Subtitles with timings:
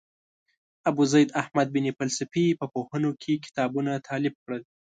[0.89, 4.61] ابوزید احمد بن فلسفي په پوهنو کې کتابونه تالیف کړل.